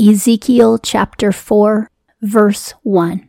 Ezekiel 0.00 0.78
chapter 0.78 1.30
4, 1.30 1.90
verse 2.22 2.72
1. 2.82 3.28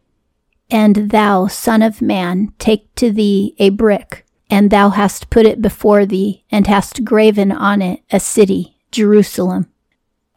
And 0.70 1.12
thou, 1.12 1.48
son 1.48 1.82
of 1.82 2.02
man, 2.02 2.54
take 2.60 2.96
to 2.96 3.12
thee 3.12 3.56
a 3.60 3.72
brick, 3.72 4.26
and 4.50 4.72
thou 4.72 4.90
hast 4.90 5.30
put 5.30 5.46
it 5.46 5.62
before 5.62 6.06
thee, 6.06 6.46
and 6.50 6.68
hast 6.68 7.04
graven 7.04 7.52
on 7.52 7.82
it 7.82 8.04
a 8.10 8.22
city, 8.22 8.78
Jerusalem. 8.90 9.68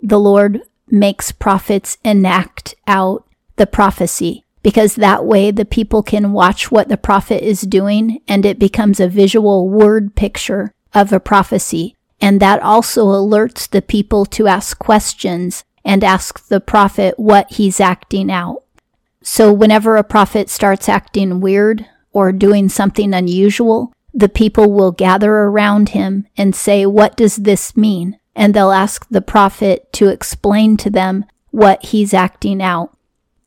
The 0.03 0.19
Lord 0.19 0.63
makes 0.89 1.31
prophets 1.31 1.99
enact 2.05 2.75
out 2.89 3.29
the 3.55 3.67
prophecy, 3.69 4.45
because 4.65 4.97
that 4.97 5.25
way 5.25 5.53
the 5.53 5.65
people 5.65 6.03
can 6.03 6.33
watch 6.33 6.69
what 6.69 6.89
the 6.89 6.97
prophet 6.97 7.47
is 7.47 7.61
doing, 7.61 8.21
and 8.27 8.45
it 8.45 8.59
becomes 8.59 8.99
a 8.99 9.07
visual 9.07 9.69
word 9.69 10.17
picture 10.17 10.73
of 10.93 11.13
a 11.13 11.21
prophecy. 11.21 11.95
And 12.21 12.41
that 12.41 12.61
also 12.61 13.07
alerts 13.07 13.69
the 13.69 13.83
people 13.83 14.25
to 14.27 14.49
ask 14.49 14.79
questions 14.81 15.63
and 15.85 16.03
ask 16.03 16.49
the 16.49 16.61
prophet 16.61 17.19
what 17.19 17.53
he's 17.53 17.81
acting 17.81 18.31
out. 18.31 18.63
So 19.23 19.53
whenever 19.53 19.97
a 19.97 20.05
prophet 20.05 20.49
starts 20.49 20.89
acting 20.89 21.41
weird 21.41 21.87
or 22.13 22.33
doing 22.33 22.69
something 22.69 23.13
unusual, 23.13 23.93
the 24.13 24.29
people 24.29 24.71
will 24.73 24.93
gather 24.93 25.33
around 25.33 25.91
him 25.91 26.27
and 26.37 26.55
say, 26.55 26.87
What 26.87 27.17
does 27.17 27.37
this 27.37 27.77
mean? 27.77 28.19
And 28.37 28.55
they'll 28.55 28.71
ask 28.71 29.07
the 29.09 29.23
prophet 29.23 29.93
to 29.95 30.09
explain 30.09 30.77
to 30.79 30.91
them 30.91 31.25
what 31.51 31.85
he's 31.87 32.15
acting 32.15 32.63
out. 32.63 32.97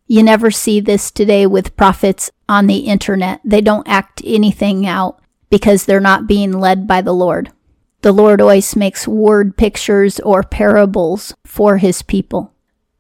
You 0.08 0.24
never 0.24 0.52
see 0.52 0.80
this 0.80 1.12
today 1.12 1.46
with 1.46 1.76
prophets 1.76 2.32
on 2.48 2.68
the 2.68 2.80
internet. 2.80 3.42
They 3.44 3.62
don't 3.62 3.88
act 3.88 4.22
anything 4.26 4.86
out 4.86 5.22
because 5.50 5.86
they're 5.86 6.00
not 6.00 6.28
being 6.28 6.54
led 6.54 6.88
by 6.88 7.02
the 7.02 7.14
Lord. 7.14 7.52
The 8.02 8.12
Lord 8.12 8.42
always 8.42 8.76
makes 8.76 9.08
word 9.08 9.58
pictures 9.58 10.20
or 10.20 10.44
parables 10.44 11.34
for 11.46 11.78
his 11.78 12.02
people. 12.02 12.54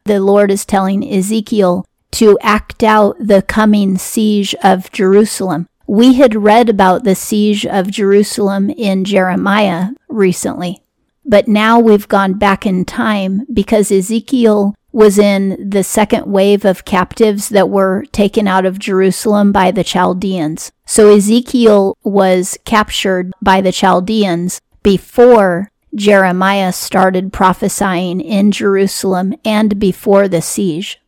The 0.05 0.19
Lord 0.19 0.49
is 0.49 0.65
telling 0.65 1.07
Ezekiel 1.07 1.85
to 2.11 2.37
act 2.41 2.83
out 2.83 3.15
the 3.19 3.41
coming 3.41 3.97
siege 3.97 4.55
of 4.63 4.91
Jerusalem. 4.91 5.67
We 5.85 6.13
had 6.13 6.35
read 6.35 6.67
about 6.67 7.03
the 7.03 7.15
siege 7.15 7.65
of 7.65 7.91
Jerusalem 7.91 8.69
in 8.69 9.05
Jeremiah 9.05 9.89
recently, 10.09 10.81
but 11.25 11.47
now 11.47 11.79
we've 11.79 12.07
gone 12.07 12.33
back 12.33 12.65
in 12.65 12.83
time 12.83 13.45
because 13.53 13.91
Ezekiel 13.91 14.75
was 14.91 15.19
in 15.19 15.69
the 15.69 15.83
second 15.83 16.25
wave 16.25 16.65
of 16.65 16.85
captives 16.85 17.49
that 17.49 17.69
were 17.69 18.03
taken 18.11 18.47
out 18.47 18.65
of 18.65 18.79
Jerusalem 18.79 19.51
by 19.51 19.69
the 19.69 19.83
Chaldeans. 19.83 20.71
So 20.87 21.13
Ezekiel 21.13 21.95
was 22.03 22.57
captured 22.65 23.31
by 23.41 23.61
the 23.61 23.71
Chaldeans 23.71 24.59
before 24.87 25.69
Jeremiah 25.93 26.71
started 26.71 27.33
prophesying 27.33 28.21
in 28.21 28.53
Jerusalem 28.53 29.33
and 29.43 29.77
before 29.77 30.29
the 30.29 30.41
siege. 30.41 31.01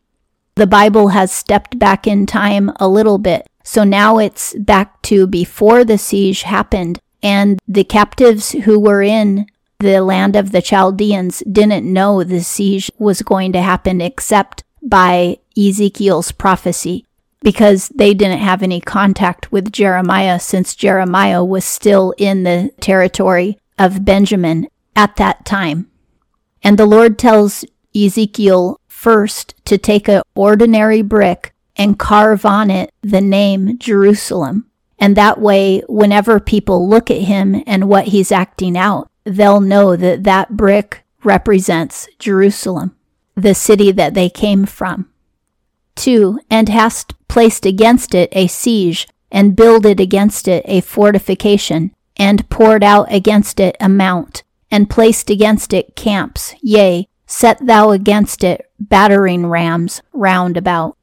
The 0.55 0.67
Bible 0.67 1.09
has 1.09 1.31
stepped 1.31 1.79
back 1.79 2.05
in 2.05 2.25
time 2.25 2.73
a 2.75 2.89
little 2.89 3.19
bit. 3.19 3.47
So 3.63 3.85
now 3.85 4.17
it's 4.17 4.53
back 4.55 5.01
to 5.03 5.27
before 5.27 5.85
the 5.85 5.97
siege 5.97 6.41
happened, 6.41 6.99
and 7.23 7.57
the 7.69 7.85
captives 7.85 8.51
who 8.51 8.77
were 8.77 9.01
in 9.01 9.47
the 9.79 10.01
land 10.01 10.35
of 10.35 10.51
the 10.51 10.61
Chaldeans 10.61 11.41
didn't 11.49 11.85
know 11.85 12.25
the 12.25 12.43
siege 12.43 12.91
was 12.97 13.21
going 13.21 13.53
to 13.53 13.61
happen 13.61 14.01
except 14.01 14.65
by 14.83 15.37
Ezekiel's 15.57 16.33
prophecy 16.33 17.05
because 17.41 17.87
they 17.95 18.13
didn't 18.13 18.39
have 18.39 18.61
any 18.61 18.81
contact 18.81 19.53
with 19.53 19.71
Jeremiah 19.71 20.37
since 20.37 20.75
Jeremiah 20.75 21.45
was 21.45 21.63
still 21.63 22.13
in 22.17 22.43
the 22.43 22.71
territory 22.81 23.57
of 23.79 24.05
Benjamin 24.05 24.67
at 24.95 25.15
that 25.15 25.45
time. 25.45 25.89
And 26.61 26.77
the 26.77 26.85
Lord 26.85 27.17
tells 27.17 27.65
Ezekiel 27.95 28.79
first 28.87 29.55
to 29.65 29.77
take 29.77 30.07
an 30.07 30.21
ordinary 30.35 31.01
brick 31.01 31.53
and 31.77 31.97
carve 31.97 32.45
on 32.45 32.69
it 32.69 32.91
the 33.01 33.21
name 33.21 33.79
Jerusalem. 33.79 34.65
And 34.99 35.15
that 35.15 35.39
way, 35.39 35.81
whenever 35.87 36.41
people 36.41 36.87
look 36.87 37.09
at 37.09 37.21
him 37.21 37.63
and 37.65 37.87
what 37.87 38.07
he's 38.07 38.33
acting 38.33 38.77
out, 38.77 39.09
they'll 39.23 39.61
know 39.61 39.95
that 39.95 40.25
that 40.25 40.57
brick 40.57 41.05
represents 41.23 42.09
Jerusalem, 42.19 42.95
the 43.35 43.55
city 43.55 43.93
that 43.93 44.13
they 44.13 44.29
came 44.29 44.65
from. 44.65 45.09
2. 45.95 46.41
And 46.49 46.67
hast 46.67 47.13
placed 47.29 47.65
against 47.65 48.13
it 48.13 48.29
a 48.33 48.47
siege, 48.47 49.07
and 49.31 49.55
builded 49.55 49.99
against 49.99 50.47
it 50.47 50.63
a 50.67 50.81
fortification, 50.81 51.93
and 52.19 52.47
poured 52.49 52.83
out 52.83 53.11
against 53.11 53.59
it 53.59 53.75
a 53.79 53.89
mount, 53.89 54.43
and 54.69 54.89
placed 54.89 55.31
against 55.31 55.73
it 55.73 55.95
camps, 55.95 56.53
yea, 56.61 57.07
Set 57.31 57.63
thou 57.63 57.91
against 57.91 58.43
it 58.43 58.71
battering 58.79 59.45
rams 59.45 60.01
round 60.13 60.57
about. 60.57 60.97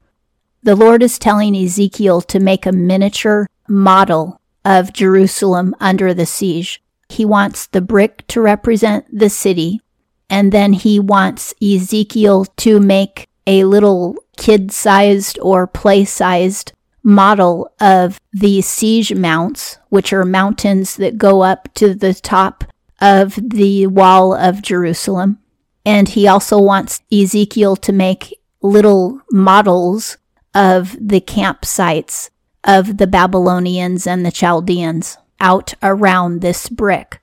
The 0.60 0.75
Lord 0.75 1.00
is 1.00 1.21
telling 1.21 1.54
Ezekiel 1.56 2.21
to 2.22 2.41
make 2.41 2.66
a 2.66 2.72
miniature 2.72 3.47
model 3.69 4.41
of 4.65 4.93
Jerusalem 4.93 5.72
under 5.78 6.12
the 6.12 6.27
siege. 6.27 6.82
He 7.09 7.25
wants 7.25 7.69
the 7.69 7.81
brick 7.81 8.27
to 8.27 8.41
represent 8.41 9.06
the 9.16 9.31
city, 9.31 9.81
and 10.28 10.50
then 10.50 10.72
he 10.72 10.98
wants 10.98 11.54
Ezekiel 11.62 12.47
to 12.56 12.81
make 12.81 13.28
a 13.47 13.62
little 13.62 14.16
kid 14.37 14.72
sized 14.72 15.38
or 15.41 15.69
play 15.69 16.04
sized 16.04 16.72
model 17.06 17.72
of 17.80 18.20
the 18.32 18.60
siege 18.60 19.14
mounts, 19.14 19.78
which 19.90 20.12
are 20.12 20.24
mountains 20.24 20.96
that 20.96 21.16
go 21.16 21.42
up 21.42 21.72
to 21.74 21.94
the 21.94 22.12
top 22.12 22.64
of 23.00 23.36
the 23.36 23.86
wall 23.86 24.34
of 24.34 24.60
Jerusalem. 24.60 25.38
And 25.84 26.08
he 26.08 26.26
also 26.26 26.60
wants 26.60 27.00
Ezekiel 27.12 27.76
to 27.76 27.92
make 27.92 28.40
little 28.60 29.20
models 29.30 30.18
of 30.52 30.96
the 31.00 31.20
campsites 31.20 32.30
of 32.64 32.96
the 32.96 33.06
Babylonians 33.06 34.08
and 34.08 34.26
the 34.26 34.32
Chaldeans 34.32 35.16
out 35.38 35.74
around 35.84 36.40
this 36.40 36.68
brick. 36.68 37.20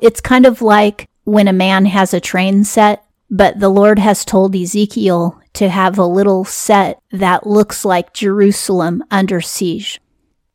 It's 0.00 0.20
kind 0.20 0.44
of 0.44 0.60
like 0.60 1.08
when 1.22 1.46
a 1.46 1.52
man 1.52 1.84
has 1.84 2.12
a 2.12 2.20
train 2.20 2.64
set, 2.64 3.04
but 3.30 3.60
the 3.60 3.68
Lord 3.68 3.98
has 3.98 4.24
told 4.24 4.56
Ezekiel 4.56 5.40
to 5.54 5.68
have 5.68 5.98
a 5.98 6.04
little 6.04 6.44
set 6.44 7.00
that 7.12 7.46
looks 7.46 7.84
like 7.84 8.12
Jerusalem 8.12 9.04
under 9.10 9.40
siege. 9.40 10.00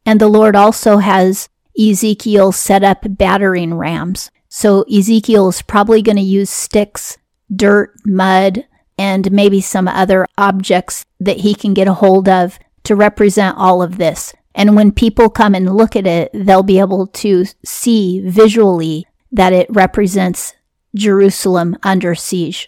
And 0.06 0.20
the 0.20 0.28
Lord 0.28 0.56
also 0.56 0.98
has 0.98 1.50
Ezekiel 1.80 2.52
set 2.52 2.84
up 2.84 3.06
battering 3.08 3.74
rams. 3.74 4.30
So 4.50 4.84
Ezekiel 4.84 5.50
is 5.50 5.62
probably 5.62 6.02
going 6.02 6.18
to 6.18 6.22
use 6.22 6.50
sticks 6.50 7.18
dirt, 7.54 7.94
mud, 8.06 8.66
and 8.98 9.32
maybe 9.32 9.62
some 9.62 9.88
other 9.88 10.26
objects 10.38 11.06
that 11.20 11.38
he 11.38 11.54
can 11.54 11.74
get 11.74 11.88
a 11.88 11.94
hold 11.94 12.28
of 12.28 12.58
to 12.84 12.96
represent 12.96 13.58
all 13.58 13.82
of 13.82 13.98
this. 13.98 14.34
And 14.54 14.76
when 14.76 14.92
people 14.92 15.30
come 15.30 15.54
and 15.54 15.76
look 15.76 15.96
at 15.96 16.08
it, 16.08 16.32
they'll 16.34 16.64
be 16.64 16.80
able 16.80 17.08
to 17.08 17.46
see 17.64 18.22
visually 18.22 19.06
that 19.32 19.52
it 19.52 19.68
represents 19.70 20.54
Jerusalem 20.96 21.78
under 21.84 22.16
siege. 22.16 22.68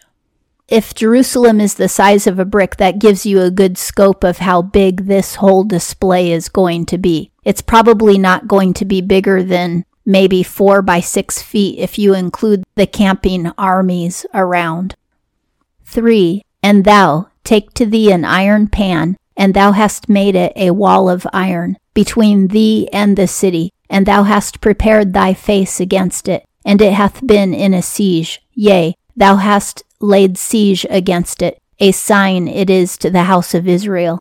If 0.68 0.94
Jerusalem 0.94 1.62
is 1.62 1.76
the 1.76 1.88
size 1.88 2.28
of 2.28 2.40
a 2.40 2.46
brick, 2.46 2.76
that 2.76 3.00
gives 3.00 3.26
you 3.26 3.42
a 3.42 3.50
good 3.50 3.78
scope 3.78 4.24
of 4.24 4.40
how 4.40 4.62
big 4.62 5.06
this 5.06 5.36
whole 5.36 5.64
display 5.64 6.32
is 6.32 6.50
going 6.50 6.86
to 6.88 6.98
be. 6.98 7.32
It's 7.46 7.62
probably 7.62 8.18
not 8.18 8.50
going 8.50 8.74
to 8.74 8.86
be 8.86 9.00
bigger 9.00 9.42
than 9.42 9.86
maybe 10.06 10.44
four 10.44 10.82
by 10.82 11.00
six 11.00 11.42
feet 11.42 11.80
if 11.80 11.98
you 11.98 12.14
include 12.14 12.66
the 12.76 12.86
camping 12.86 13.48
armies 13.58 14.26
around. 14.34 14.96
3. 15.86 16.44
And 16.62 16.84
thou 16.84 17.30
take 17.46 17.74
to 17.76 17.86
thee 17.86 18.12
an 18.12 18.26
iron 18.26 18.68
pan, 18.68 19.16
and 19.38 19.54
thou 19.54 19.72
hast 19.72 20.10
made 20.10 20.36
it 20.36 20.52
a 20.56 20.72
wall 20.72 21.10
of 21.10 21.26
iron 21.32 21.78
between 21.94 22.50
thee 22.50 22.90
and 22.92 23.18
the 23.18 23.28
city, 23.28 23.72
and 23.90 24.06
thou 24.06 24.24
hast 24.24 24.60
prepared 24.60 25.14
thy 25.14 25.34
face 25.34 25.80
against 25.80 26.28
it, 26.28 26.46
and 26.68 26.82
it 26.82 26.92
hath 26.92 27.26
been 27.26 27.54
in 27.54 27.74
a 27.74 27.82
siege. 27.82 28.42
Yea, 28.54 28.94
thou 29.16 29.38
hast 29.38 29.84
laid 30.02 30.38
siege 30.38 30.86
against 30.90 31.42
it. 31.42 31.60
A 31.80 31.94
sign 31.94 32.50
it 32.50 32.69
is 32.69 32.98
to 32.98 33.10
the 33.10 33.24
house 33.24 33.54
of 33.54 33.68
Israel. 33.68 34.19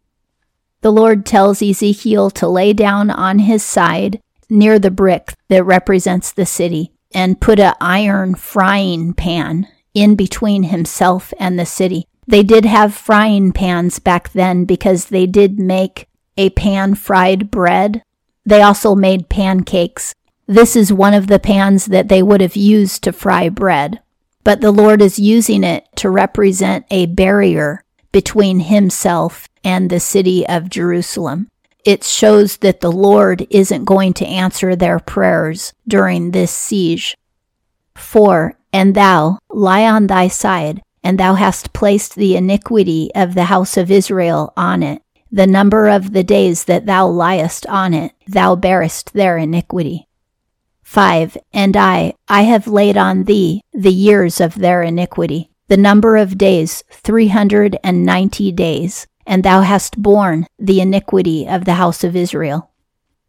The 0.80 0.92
Lord 0.92 1.26
tells 1.26 1.60
Ezekiel 1.60 2.30
to 2.30 2.46
lay 2.46 2.72
down 2.72 3.10
on 3.10 3.40
his 3.40 3.64
side 3.64 4.20
near 4.48 4.78
the 4.78 4.92
brick 4.92 5.34
that 5.48 5.64
represents 5.64 6.30
the 6.30 6.46
city 6.46 6.92
and 7.12 7.40
put 7.40 7.58
an 7.58 7.74
iron 7.80 8.36
frying 8.36 9.12
pan 9.12 9.66
in 9.92 10.14
between 10.14 10.64
himself 10.64 11.34
and 11.40 11.58
the 11.58 11.66
city. 11.66 12.06
They 12.28 12.44
did 12.44 12.64
have 12.64 12.94
frying 12.94 13.50
pans 13.52 13.98
back 13.98 14.30
then 14.32 14.66
because 14.66 15.06
they 15.06 15.26
did 15.26 15.58
make 15.58 16.06
a 16.36 16.50
pan 16.50 16.94
fried 16.94 17.50
bread. 17.50 18.02
They 18.44 18.62
also 18.62 18.94
made 18.94 19.28
pancakes. 19.28 20.14
This 20.46 20.76
is 20.76 20.92
one 20.92 21.14
of 21.14 21.26
the 21.26 21.38
pans 21.38 21.86
that 21.86 22.08
they 22.08 22.22
would 22.22 22.40
have 22.40 22.56
used 22.56 23.02
to 23.04 23.12
fry 23.12 23.48
bread. 23.48 24.00
But 24.44 24.60
the 24.60 24.70
Lord 24.70 25.02
is 25.02 25.18
using 25.18 25.64
it 25.64 25.86
to 25.96 26.08
represent 26.08 26.86
a 26.90 27.06
barrier 27.06 27.82
between 28.12 28.60
himself 28.60 29.48
and 29.64 29.90
the 29.90 30.00
city 30.00 30.46
of 30.46 30.70
Jerusalem 30.70 31.48
it 31.86 32.02
shows 32.02 32.56
that 32.58 32.80
the 32.80 32.90
Lord 32.90 33.46
isn't 33.48 33.84
going 33.84 34.12
to 34.14 34.26
answer 34.26 34.74
their 34.74 34.98
prayers 34.98 35.72
during 35.86 36.32
this 36.32 36.50
siege. 36.50 37.16
4. 37.94 38.58
And 38.72 38.94
thou 38.94 39.38
lie 39.48 39.84
on 39.84 40.08
thy 40.08 40.26
side, 40.26 40.82
and 41.04 41.16
thou 41.16 41.34
hast 41.34 41.72
placed 41.72 42.16
the 42.16 42.36
iniquity 42.36 43.12
of 43.14 43.34
the 43.34 43.44
house 43.44 43.76
of 43.76 43.92
Israel 43.92 44.52
on 44.56 44.82
it. 44.82 45.00
The 45.30 45.46
number 45.46 45.86
of 45.86 46.12
the 46.12 46.24
days 46.24 46.64
that 46.64 46.86
thou 46.86 47.06
liest 47.06 47.66
on 47.68 47.94
it, 47.94 48.12
thou 48.26 48.56
bearest 48.56 49.12
their 49.12 49.38
iniquity. 49.38 50.05
5. 50.86 51.36
And 51.52 51.76
I, 51.76 52.14
I 52.28 52.42
have 52.42 52.68
laid 52.68 52.96
on 52.96 53.24
thee 53.24 53.60
the 53.74 53.92
years 53.92 54.40
of 54.40 54.54
their 54.54 54.82
iniquity, 54.82 55.50
the 55.66 55.76
number 55.76 56.16
of 56.16 56.38
days, 56.38 56.84
390 56.90 58.52
days, 58.52 59.06
and 59.26 59.42
thou 59.42 59.62
hast 59.62 60.00
borne 60.00 60.46
the 60.58 60.80
iniquity 60.80 61.46
of 61.46 61.64
the 61.64 61.74
house 61.74 62.04
of 62.04 62.14
Israel. 62.14 62.70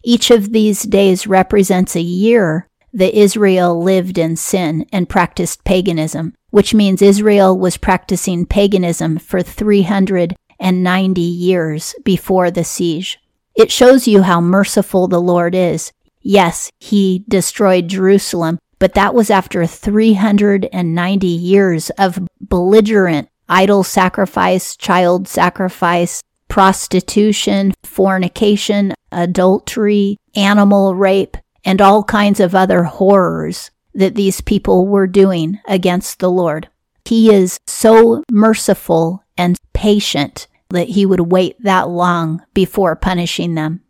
Each 0.04 0.30
of 0.30 0.54
these 0.54 0.84
days 0.84 1.26
represents 1.26 1.96
a 1.96 2.02
year 2.02 2.70
that 2.94 3.20
Israel 3.20 3.84
lived 3.84 4.20
in 4.20 4.36
sin 4.36 4.86
and 4.94 5.10
practiced 5.10 5.64
paganism, 5.64 6.36
which 6.52 6.76
means 6.76 7.02
Israel 7.02 7.58
was 7.58 7.76
practicing 7.76 8.46
paganism 8.46 9.18
for 9.18 9.42
390 9.42 11.22
years 11.22 11.96
before 12.06 12.52
the 12.52 12.64
siege. 12.64 13.20
It 13.56 13.72
shows 13.72 14.08
you 14.08 14.22
how 14.22 14.40
merciful 14.42 15.08
the 15.08 15.20
Lord 15.20 15.56
is. 15.56 15.92
Yes, 16.30 16.70
he 16.82 17.24
destroyed 17.30 17.88
Jerusalem, 17.88 18.60
but 18.80 18.96
that 18.96 19.14
was 19.14 19.30
after 19.30 19.66
390 19.66 21.26
years 21.26 21.90
of 21.92 22.20
belligerent 22.42 23.30
idol 23.48 23.82
sacrifice, 23.86 24.76
child 24.76 25.30
sacrifice, 25.30 26.22
prostitution, 26.50 27.74
fornication, 27.82 28.94
adultery, 29.10 30.18
animal 30.36 30.96
rape, 30.96 31.38
and 31.64 31.82
all 31.82 32.04
kinds 32.04 32.42
of 32.42 32.54
other 32.54 32.84
horrors 32.84 33.72
that 33.94 34.16
these 34.16 34.42
people 34.42 34.86
were 34.86 35.08
doing 35.08 35.62
against 35.66 36.20
the 36.20 36.30
Lord. 36.30 36.68
He 37.06 37.34
is 37.34 37.58
so 37.68 38.22
merciful 38.30 39.24
and 39.38 39.58
patient 39.72 40.48
that 40.72 40.90
he 40.90 41.06
would 41.06 41.32
wait 41.32 41.56
that 41.64 41.88
long 41.88 42.42
before 42.54 42.98
punishing 42.98 43.56
them. 43.56 43.82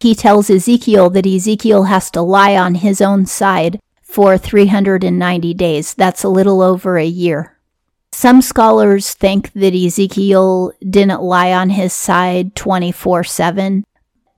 He 0.00 0.14
tells 0.14 0.50
Ezekiel 0.50 1.10
that 1.10 1.26
Ezekiel 1.26 1.84
has 1.84 2.10
to 2.12 2.22
lie 2.22 2.56
on 2.56 2.76
his 2.76 3.00
own 3.00 3.26
side 3.26 3.80
for 4.02 4.38
390 4.38 5.54
days. 5.54 5.94
That's 5.94 6.22
a 6.22 6.28
little 6.28 6.62
over 6.62 6.96
a 6.96 7.04
year. 7.04 7.56
Some 8.12 8.40
scholars 8.40 9.12
think 9.12 9.52
that 9.52 9.74
Ezekiel 9.74 10.72
didn't 10.80 11.20
lie 11.20 11.52
on 11.52 11.68
his 11.68 11.92
side 11.92 12.56
24 12.56 13.24
7. 13.24 13.84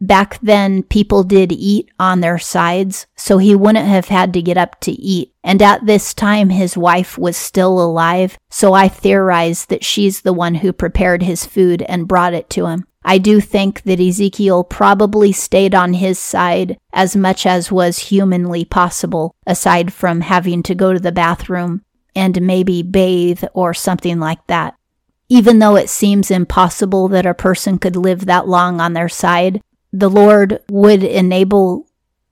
Back 0.00 0.40
then, 0.40 0.82
people 0.82 1.22
did 1.22 1.52
eat 1.52 1.88
on 1.96 2.20
their 2.20 2.40
sides, 2.40 3.06
so 3.14 3.38
he 3.38 3.54
wouldn't 3.54 3.86
have 3.86 4.08
had 4.08 4.32
to 4.34 4.42
get 4.42 4.56
up 4.56 4.80
to 4.80 4.90
eat. 4.90 5.32
And 5.44 5.62
at 5.62 5.86
this 5.86 6.12
time, 6.12 6.50
his 6.50 6.76
wife 6.76 7.16
was 7.16 7.36
still 7.36 7.80
alive, 7.80 8.36
so 8.50 8.74
I 8.74 8.88
theorize 8.88 9.66
that 9.66 9.84
she's 9.84 10.22
the 10.22 10.32
one 10.32 10.56
who 10.56 10.72
prepared 10.72 11.22
his 11.22 11.46
food 11.46 11.82
and 11.82 12.08
brought 12.08 12.34
it 12.34 12.50
to 12.50 12.66
him. 12.66 12.87
I 13.04 13.18
do 13.18 13.40
think 13.40 13.82
that 13.82 14.00
Ezekiel 14.00 14.64
probably 14.64 15.32
stayed 15.32 15.74
on 15.74 15.94
his 15.94 16.18
side 16.18 16.78
as 16.92 17.16
much 17.16 17.46
as 17.46 17.72
was 17.72 17.98
humanly 17.98 18.64
possible, 18.64 19.34
aside 19.46 19.92
from 19.92 20.22
having 20.22 20.62
to 20.64 20.74
go 20.74 20.92
to 20.92 20.98
the 20.98 21.12
bathroom 21.12 21.82
and 22.14 22.42
maybe 22.42 22.82
bathe 22.82 23.44
or 23.54 23.72
something 23.72 24.18
like 24.18 24.44
that. 24.48 24.74
Even 25.28 25.58
though 25.58 25.76
it 25.76 25.90
seems 25.90 26.30
impossible 26.30 27.08
that 27.08 27.26
a 27.26 27.34
person 27.34 27.78
could 27.78 27.96
live 27.96 28.26
that 28.26 28.48
long 28.48 28.80
on 28.80 28.94
their 28.94 29.08
side, 29.08 29.60
the 29.92 30.10
Lord 30.10 30.60
would 30.70 31.02
enable 31.02 31.86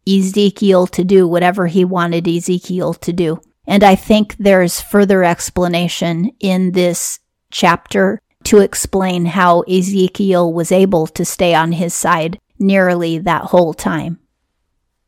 Ezekiel 0.08 0.86
to 0.88 1.04
do 1.04 1.26
whatever 1.28 1.66
he 1.66 1.84
wanted 1.84 2.26
Ezekiel 2.26 2.94
to 2.94 3.12
do. 3.12 3.40
And 3.66 3.82
I 3.82 3.94
think 3.96 4.36
there's 4.38 4.80
further 4.80 5.24
explanation 5.24 6.30
in 6.40 6.72
this 6.72 7.18
chapter 7.50 8.20
to 8.46 8.58
explain 8.58 9.26
how 9.26 9.60
Ezekiel 9.62 10.52
was 10.52 10.72
able 10.72 11.06
to 11.08 11.25
stay 11.25 11.54
on 11.54 11.72
his 11.72 11.93
side 11.94 12.38
nearly 12.58 13.19
that 13.19 13.43
whole 13.43 13.75
time. 13.75 14.19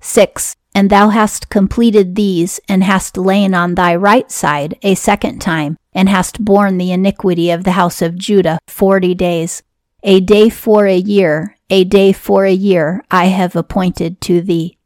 6. 0.01 0.55
And 0.75 0.91
thou 0.91 1.09
hast 1.09 1.49
completed 1.49 2.15
these, 2.15 2.61
and 2.69 2.85
hast 2.85 3.17
lain 3.17 3.55
on 3.55 3.75
thy 3.75 3.97
right 3.97 4.31
side 4.31 4.79
a 4.83 4.95
second 4.95 5.41
time, 5.41 5.77
and 5.93 6.09
hast 6.09 6.45
borne 6.45 6.79
the 6.79 6.93
iniquity 6.93 7.51
of 7.51 7.65
the 7.65 7.73
house 7.73 8.01
of 8.03 8.17
Judah 8.17 8.61
forty 8.69 9.15
days. 9.15 9.63
A 10.05 10.21
day 10.21 10.49
for 10.49 10.87
a 10.87 10.97
year, 10.97 11.57
a 11.71 11.83
day 11.85 12.13
for 12.13 12.45
a 12.45 12.53
year 12.53 13.03
I 13.11 13.27
have 13.27 13.57
appointed 13.57 14.21
to 14.23 14.41
thee. 14.41 14.79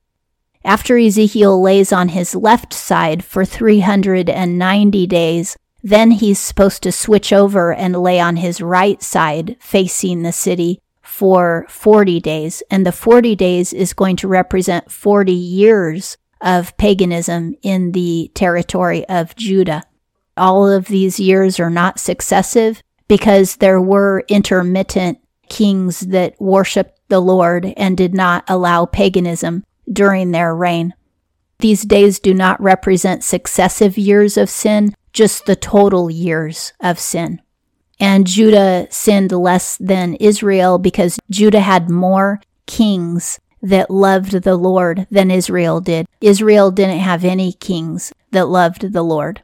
After 0.64 0.96
Ezekiel 0.96 1.60
lays 1.60 1.92
on 1.92 2.08
his 2.08 2.34
left 2.34 2.72
side 2.72 3.24
for 3.24 3.44
390 3.44 5.06
days, 5.08 5.56
then 5.82 6.12
he's 6.12 6.38
supposed 6.38 6.82
to 6.84 6.92
switch 6.92 7.32
over 7.32 7.72
and 7.72 7.96
lay 7.96 8.20
on 8.20 8.36
his 8.36 8.60
right 8.60 9.02
side 9.02 9.56
facing 9.60 10.22
the 10.22 10.32
city 10.32 10.80
for 11.02 11.66
40 11.68 12.20
days. 12.20 12.62
And 12.70 12.86
the 12.86 12.92
40 12.92 13.34
days 13.34 13.72
is 13.72 13.92
going 13.92 14.16
to 14.16 14.28
represent 14.28 14.90
40 14.90 15.32
years 15.32 16.16
of 16.40 16.76
paganism 16.76 17.54
in 17.62 17.92
the 17.92 18.30
territory 18.34 19.06
of 19.08 19.36
Judah. 19.36 19.82
All 20.36 20.68
of 20.68 20.86
these 20.86 21.20
years 21.20 21.60
are 21.60 21.70
not 21.70 21.98
successive 21.98 22.82
because 23.08 23.56
there 23.56 23.80
were 23.80 24.24
intermittent 24.28 25.18
kings 25.48 26.00
that 26.00 26.40
worshiped 26.40 26.98
the 27.08 27.20
Lord 27.20 27.74
and 27.76 27.96
did 27.96 28.14
not 28.14 28.44
allow 28.48 28.86
paganism 28.86 29.64
during 29.92 30.30
their 30.30 30.54
reign. 30.54 30.94
These 31.58 31.82
days 31.82 32.18
do 32.18 32.32
not 32.32 32.60
represent 32.60 33.22
successive 33.22 33.98
years 33.98 34.36
of 34.36 34.48
sin, 34.48 34.94
just 35.12 35.46
the 35.46 35.56
total 35.56 36.10
years 36.10 36.72
of 36.80 36.98
sin. 36.98 37.40
And 38.00 38.26
Judah 38.26 38.88
sinned 38.90 39.32
less 39.32 39.76
than 39.76 40.14
Israel 40.14 40.78
because 40.78 41.18
Judah 41.30 41.60
had 41.60 41.88
more 41.88 42.40
kings 42.66 43.38
that 43.62 43.90
loved 43.90 44.42
the 44.42 44.56
Lord 44.56 45.06
than 45.10 45.30
Israel 45.30 45.80
did. 45.80 46.06
Israel 46.20 46.70
didn't 46.70 46.98
have 46.98 47.24
any 47.24 47.52
kings 47.52 48.12
that 48.32 48.48
loved 48.48 48.92
the 48.92 49.02
Lord. 49.02 49.42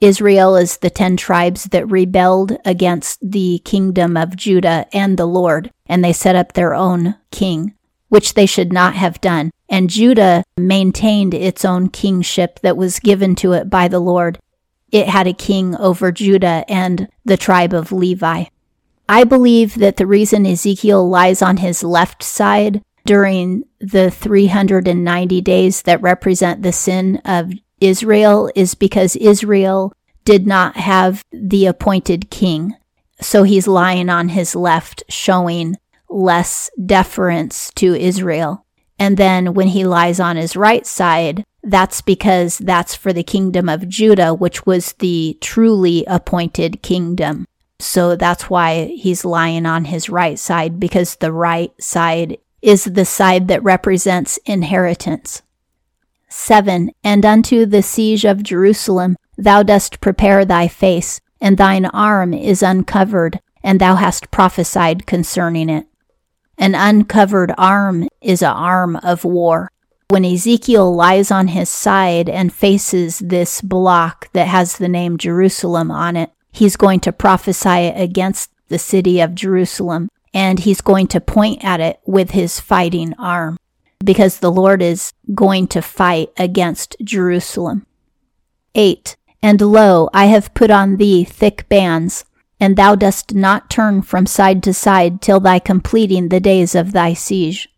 Israel 0.00 0.56
is 0.56 0.76
the 0.76 0.90
ten 0.90 1.16
tribes 1.16 1.64
that 1.64 1.90
rebelled 1.90 2.58
against 2.66 3.18
the 3.22 3.62
kingdom 3.64 4.16
of 4.16 4.36
Judah 4.36 4.86
and 4.92 5.16
the 5.16 5.26
Lord, 5.26 5.70
and 5.86 6.04
they 6.04 6.12
set 6.12 6.36
up 6.36 6.52
their 6.52 6.74
own 6.74 7.14
king, 7.30 7.72
which 8.08 8.34
they 8.34 8.44
should 8.44 8.72
not 8.72 8.94
have 8.94 9.22
done. 9.22 9.50
And 9.70 9.88
Judah 9.88 10.44
maintained 10.58 11.32
its 11.32 11.64
own 11.64 11.88
kingship 11.88 12.60
that 12.60 12.76
was 12.76 13.00
given 13.00 13.34
to 13.36 13.52
it 13.52 13.70
by 13.70 13.88
the 13.88 13.98
Lord. 13.98 14.38
It 14.96 15.10
had 15.10 15.26
a 15.26 15.34
king 15.34 15.76
over 15.76 16.10
Judah 16.10 16.64
and 16.68 17.06
the 17.22 17.36
tribe 17.36 17.74
of 17.74 17.92
Levi. 17.92 18.44
I 19.10 19.24
believe 19.24 19.74
that 19.74 19.98
the 19.98 20.06
reason 20.06 20.46
Ezekiel 20.46 21.06
lies 21.06 21.42
on 21.42 21.58
his 21.58 21.84
left 21.84 22.22
side 22.22 22.80
during 23.04 23.64
the 23.78 24.10
390 24.10 25.40
days 25.42 25.82
that 25.82 26.00
represent 26.00 26.62
the 26.62 26.72
sin 26.72 27.20
of 27.26 27.52
Israel 27.78 28.50
is 28.54 28.74
because 28.74 29.16
Israel 29.16 29.92
did 30.24 30.46
not 30.46 30.78
have 30.78 31.22
the 31.30 31.66
appointed 31.66 32.30
king. 32.30 32.74
So 33.20 33.42
he's 33.42 33.68
lying 33.68 34.08
on 34.08 34.30
his 34.30 34.56
left, 34.56 35.02
showing 35.10 35.76
less 36.08 36.70
deference 36.86 37.70
to 37.74 37.94
Israel. 37.94 38.64
And 38.98 39.18
then 39.18 39.52
when 39.52 39.68
he 39.68 39.84
lies 39.84 40.20
on 40.20 40.36
his 40.36 40.56
right 40.56 40.86
side, 40.86 41.44
that's 41.66 42.00
because 42.00 42.58
that's 42.58 42.94
for 42.94 43.12
the 43.12 43.22
kingdom 43.22 43.68
of 43.68 43.88
Judah, 43.88 44.32
which 44.32 44.64
was 44.64 44.92
the 44.94 45.36
truly 45.40 46.04
appointed 46.06 46.82
kingdom. 46.82 47.44
So 47.78 48.16
that's 48.16 48.48
why 48.48 48.86
he's 48.86 49.24
lying 49.24 49.66
on 49.66 49.86
his 49.86 50.08
right 50.08 50.38
side, 50.38 50.80
because 50.80 51.16
the 51.16 51.32
right 51.32 51.72
side 51.82 52.38
is 52.62 52.84
the 52.84 53.04
side 53.04 53.48
that 53.48 53.62
represents 53.62 54.38
inheritance. 54.46 55.42
7. 56.28 56.90
And 57.04 57.26
unto 57.26 57.66
the 57.66 57.82
siege 57.82 58.24
of 58.24 58.42
Jerusalem 58.42 59.16
thou 59.36 59.62
dost 59.62 60.00
prepare 60.00 60.44
thy 60.44 60.68
face, 60.68 61.20
and 61.40 61.58
thine 61.58 61.86
arm 61.86 62.32
is 62.32 62.62
uncovered, 62.62 63.40
and 63.62 63.80
thou 63.80 63.96
hast 63.96 64.30
prophesied 64.30 65.06
concerning 65.06 65.68
it. 65.68 65.86
An 66.56 66.74
uncovered 66.74 67.52
arm 67.58 68.08
is 68.20 68.40
an 68.40 68.52
arm 68.52 68.96
of 68.96 69.24
war. 69.24 69.70
When 70.08 70.24
Ezekiel 70.24 70.94
lies 70.94 71.32
on 71.32 71.48
his 71.48 71.68
side 71.68 72.28
and 72.28 72.52
faces 72.52 73.18
this 73.18 73.60
block 73.60 74.32
that 74.34 74.46
has 74.46 74.78
the 74.78 74.88
name 74.88 75.18
Jerusalem 75.18 75.90
on 75.90 76.16
it, 76.16 76.30
he's 76.52 76.76
going 76.76 77.00
to 77.00 77.12
prophesy 77.12 77.88
against 77.88 78.50
the 78.68 78.78
city 78.78 79.20
of 79.20 79.34
Jerusalem, 79.34 80.08
and 80.32 80.60
he's 80.60 80.80
going 80.80 81.08
to 81.08 81.20
point 81.20 81.64
at 81.64 81.80
it 81.80 81.98
with 82.06 82.30
his 82.30 82.60
fighting 82.60 83.14
arm 83.18 83.58
because 83.98 84.38
the 84.38 84.52
Lord 84.52 84.80
is 84.80 85.12
going 85.34 85.66
to 85.68 85.82
fight 85.82 86.30
against 86.36 86.94
Jerusalem. 87.02 87.84
8. 88.76 89.16
And 89.42 89.60
lo, 89.60 90.08
I 90.12 90.26
have 90.26 90.54
put 90.54 90.70
on 90.70 90.96
thee 90.96 91.24
thick 91.24 91.68
bands, 91.68 92.24
and 92.60 92.76
thou 92.76 92.94
dost 92.94 93.34
not 93.34 93.70
turn 93.70 94.02
from 94.02 94.26
side 94.26 94.62
to 94.64 94.72
side 94.72 95.20
till 95.20 95.40
thy 95.40 95.58
completing 95.58 96.28
the 96.28 96.40
days 96.40 96.76
of 96.76 96.92
thy 96.92 97.12
siege. 97.12 97.68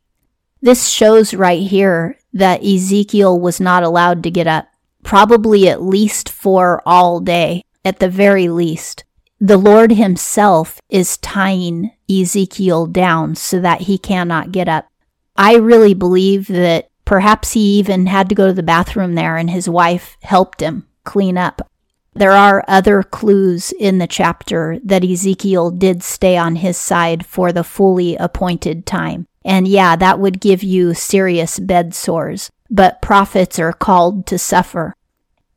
This 0.61 0.89
shows 0.89 1.35
right 1.35 1.63
here 1.63 2.18
that 2.33 2.65
Ezekiel 2.65 3.39
was 3.39 3.61
not 3.61 3.83
allowed 3.83 4.23
to 4.23 4.31
get 4.31 4.47
up, 4.47 4.69
probably 5.03 5.69
at 5.69 5.83
least 5.83 6.29
for 6.29 6.83
all 6.85 7.21
day, 7.21 7.63
at 7.85 7.99
the 7.99 8.09
very 8.09 8.49
least. 8.49 9.05
The 9.41 9.57
Lord 9.57 9.93
Himself 9.93 10.81
is 10.89 11.17
tying 11.19 11.93
Ezekiel 12.11 12.87
down 12.87 13.37
so 13.37 13.61
that 13.61 13.83
he 13.83 13.97
cannot 13.97 14.53
get 14.53 14.69
up. 14.69 14.89
I 15.37 15.55
really 15.55 15.95
believe 15.95 16.49
that 16.49 16.89
perhaps 17.05 17.53
he 17.53 17.79
even 17.79 18.07
had 18.07 18.29
to 18.29 18.35
go 18.35 18.49
to 18.49 18.53
the 18.53 18.63
bathroom 18.63 19.15
there 19.15 19.37
and 19.37 19.49
his 19.49 19.69
wife 19.69 20.17
helped 20.23 20.61
him 20.61 20.89
clean 21.05 21.39
up. 21.39 21.71
There 22.15 22.33
are 22.33 22.65
other 22.67 23.05
clues 23.05 23.71
in 23.71 23.99
the 23.99 24.09
chapter 24.09 24.81
that 24.83 25.05
Ezekiel 25.05 25.71
did 25.71 26.03
stay 26.03 26.37
on 26.37 26.57
his 26.57 26.77
side 26.77 27.25
for 27.25 27.53
the 27.53 27.63
fully 27.63 28.17
appointed 28.17 28.87
time. 28.87 29.28
And 29.45 29.67
yeah, 29.69 29.97
that 29.97 30.19
would 30.19 30.41
give 30.41 30.63
you 30.63 30.95
serious 30.95 31.59
bed 31.59 31.95
sores, 31.95 32.51
but 32.71 33.03
prophets 33.03 33.59
are 33.59 33.73
called 33.73 34.27
to 34.27 34.39
suffer. 34.39 34.95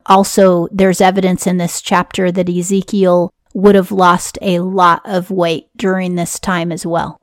Also, 0.05 0.67
there's 0.71 1.01
evidence 1.01 1.45
in 1.45 1.57
this 1.57 1.81
chapter 1.81 2.31
that 2.31 2.49
Ezekiel 2.49 3.33
would 3.53 3.75
have 3.75 3.91
lost 3.91 4.37
a 4.41 4.59
lot 4.59 5.01
of 5.05 5.29
weight 5.29 5.67
during 5.75 6.15
this 6.15 6.39
time 6.39 6.71
as 6.71 6.85
well. 6.85 7.19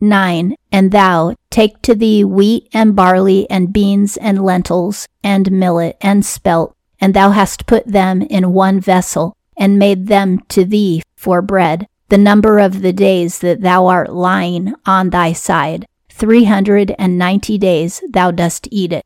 9. 0.00 0.54
And 0.72 0.92
thou 0.92 1.34
take 1.50 1.80
to 1.82 1.94
thee 1.94 2.24
wheat 2.24 2.68
and 2.72 2.94
barley 2.94 3.48
and 3.48 3.72
beans 3.72 4.16
and 4.16 4.44
lentils 4.44 5.08
and 5.22 5.50
millet 5.50 5.96
and 6.00 6.24
spelt, 6.24 6.76
and 7.00 7.14
thou 7.14 7.30
hast 7.30 7.66
put 7.66 7.86
them 7.86 8.22
in 8.22 8.52
one 8.52 8.80
vessel, 8.80 9.36
and 9.56 9.78
made 9.78 10.06
them 10.06 10.38
to 10.48 10.64
thee 10.64 11.02
for 11.16 11.40
bread, 11.40 11.86
the 12.08 12.18
number 12.18 12.58
of 12.58 12.82
the 12.82 12.92
days 12.92 13.38
that 13.40 13.62
thou 13.62 13.86
art 13.86 14.12
lying 14.12 14.74
on 14.84 15.10
thy 15.10 15.32
side. 15.32 15.86
Three 16.08 16.44
hundred 16.44 16.94
and 16.98 17.18
ninety 17.18 17.58
days 17.58 18.02
thou 18.08 18.30
dost 18.30 18.68
eat 18.70 18.92
it. 18.92 19.04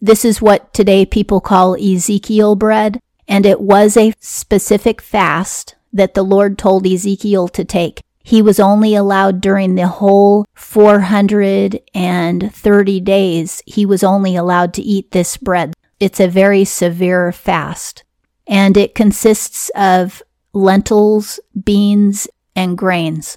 This 0.00 0.24
is 0.24 0.42
what 0.42 0.72
today 0.74 1.06
people 1.06 1.40
call 1.40 1.74
Ezekiel 1.74 2.54
bread, 2.54 3.00
and 3.26 3.46
it 3.46 3.60
was 3.60 3.96
a 3.96 4.12
specific 4.20 5.00
fast 5.00 5.74
that 5.92 6.14
the 6.14 6.22
Lord 6.22 6.58
told 6.58 6.86
Ezekiel 6.86 7.48
to 7.48 7.64
take. 7.64 8.02
He 8.22 8.42
was 8.42 8.60
only 8.60 8.94
allowed 8.94 9.40
during 9.40 9.74
the 9.74 9.86
whole 9.86 10.44
430 10.54 13.00
days, 13.00 13.62
he 13.66 13.86
was 13.86 14.02
only 14.02 14.36
allowed 14.36 14.74
to 14.74 14.82
eat 14.82 15.12
this 15.12 15.36
bread. 15.36 15.74
It's 16.00 16.20
a 16.20 16.28
very 16.28 16.64
severe 16.64 17.32
fast, 17.32 18.04
and 18.46 18.76
it 18.76 18.94
consists 18.94 19.70
of 19.76 20.22
lentils, 20.56 21.38
beans, 21.64 22.26
and 22.56 22.78
grains. 22.78 23.36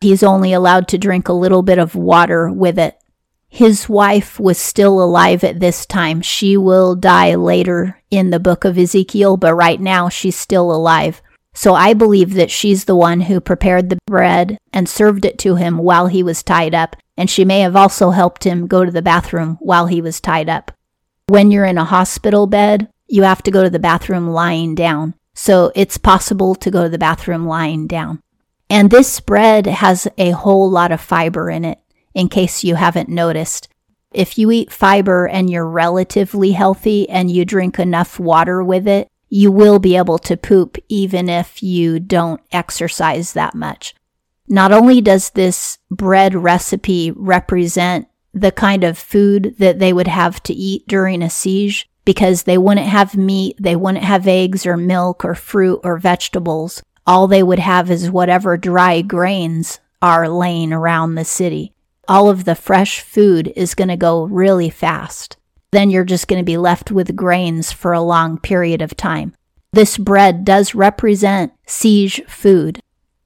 He's 0.00 0.24
only 0.24 0.52
allowed 0.52 0.88
to 0.88 0.98
drink 0.98 1.28
a 1.28 1.32
little 1.32 1.62
bit 1.62 1.78
of 1.78 1.94
water 1.94 2.50
with 2.50 2.78
it. 2.78 2.98
His 3.48 3.88
wife 3.88 4.38
was 4.38 4.58
still 4.58 5.02
alive 5.02 5.42
at 5.44 5.60
this 5.60 5.86
time. 5.86 6.20
She 6.20 6.56
will 6.56 6.96
die 6.96 7.36
later 7.36 8.02
in 8.10 8.30
the 8.30 8.40
book 8.40 8.64
of 8.64 8.76
Ezekiel, 8.76 9.36
but 9.36 9.54
right 9.54 9.80
now 9.80 10.08
she's 10.08 10.36
still 10.36 10.72
alive. 10.72 11.22
So 11.54 11.74
I 11.74 11.94
believe 11.94 12.34
that 12.34 12.50
she's 12.50 12.84
the 12.84 12.96
one 12.96 13.22
who 13.22 13.40
prepared 13.40 13.88
the 13.88 13.98
bread 14.06 14.58
and 14.72 14.88
served 14.88 15.24
it 15.24 15.38
to 15.38 15.54
him 15.54 15.78
while 15.78 16.08
he 16.08 16.22
was 16.22 16.42
tied 16.42 16.74
up, 16.74 16.96
and 17.16 17.30
she 17.30 17.44
may 17.44 17.60
have 17.60 17.74
also 17.76 18.10
helped 18.10 18.44
him 18.44 18.66
go 18.66 18.84
to 18.84 18.90
the 18.90 19.02
bathroom 19.02 19.56
while 19.60 19.86
he 19.86 20.02
was 20.02 20.20
tied 20.20 20.48
up. 20.48 20.72
When 21.28 21.50
you're 21.50 21.64
in 21.64 21.78
a 21.78 21.84
hospital 21.84 22.46
bed, 22.46 22.88
you 23.08 23.22
have 23.22 23.42
to 23.44 23.50
go 23.50 23.62
to 23.62 23.70
the 23.70 23.78
bathroom 23.78 24.28
lying 24.28 24.74
down. 24.74 25.14
So 25.40 25.70
it's 25.76 25.98
possible 25.98 26.56
to 26.56 26.68
go 26.68 26.82
to 26.82 26.88
the 26.88 26.98
bathroom 26.98 27.46
lying 27.46 27.86
down. 27.86 28.20
And 28.68 28.90
this 28.90 29.20
bread 29.20 29.66
has 29.66 30.08
a 30.18 30.32
whole 30.32 30.68
lot 30.68 30.90
of 30.90 31.00
fiber 31.00 31.48
in 31.48 31.64
it, 31.64 31.78
in 32.12 32.28
case 32.28 32.64
you 32.64 32.74
haven't 32.74 33.08
noticed. 33.08 33.68
If 34.12 34.36
you 34.36 34.50
eat 34.50 34.72
fiber 34.72 35.28
and 35.28 35.48
you're 35.48 35.64
relatively 35.64 36.52
healthy 36.52 37.08
and 37.08 37.30
you 37.30 37.44
drink 37.44 37.78
enough 37.78 38.18
water 38.18 38.64
with 38.64 38.88
it, 38.88 39.06
you 39.28 39.52
will 39.52 39.78
be 39.78 39.96
able 39.96 40.18
to 40.18 40.36
poop 40.36 40.76
even 40.88 41.28
if 41.28 41.62
you 41.62 42.00
don't 42.00 42.40
exercise 42.50 43.34
that 43.34 43.54
much. 43.54 43.94
Not 44.48 44.72
only 44.72 45.00
does 45.00 45.30
this 45.30 45.78
bread 45.88 46.34
recipe 46.34 47.12
represent 47.12 48.08
the 48.34 48.50
kind 48.50 48.82
of 48.82 48.98
food 48.98 49.54
that 49.60 49.78
they 49.78 49.92
would 49.92 50.08
have 50.08 50.42
to 50.42 50.52
eat 50.52 50.88
during 50.88 51.22
a 51.22 51.30
siege, 51.30 51.88
because 52.08 52.44
they 52.44 52.56
wouldn't 52.56 52.86
have 52.86 53.16
meat, 53.16 53.54
they 53.60 53.76
wouldn't 53.76 54.02
have 54.04 54.26
eggs 54.26 54.64
or 54.64 54.76
milk 54.76 55.24
or 55.24 55.34
fruit 55.34 55.80
or 55.84 55.98
vegetables. 55.98 56.82
All 57.06 57.26
they 57.26 57.42
would 57.42 57.58
have 57.58 57.90
is 57.90 58.10
whatever 58.10 58.56
dry 58.56 59.02
grains 59.02 59.78
are 60.00 60.28
laying 60.28 60.72
around 60.72 61.14
the 61.14 61.24
city. 61.24 61.74
All 62.08 62.30
of 62.30 62.46
the 62.46 62.54
fresh 62.54 63.00
food 63.00 63.52
is 63.54 63.74
going 63.74 63.88
to 63.88 63.96
go 63.96 64.24
really 64.24 64.70
fast 64.70 65.36
then 65.70 65.90
you're 65.90 66.04
just 66.04 66.28
going 66.28 66.40
to 66.40 66.44
be 66.44 66.56
left 66.56 66.90
with 66.90 67.16
grains 67.16 67.72
for 67.72 67.92
a 67.92 68.00
long 68.00 68.38
period 68.38 68.82
of 68.82 68.96
time. 68.96 69.34
This 69.72 69.98
bread 69.98 70.44
does 70.44 70.74
represent 70.74 71.52
siege 71.66 72.22
food. 72.26 72.80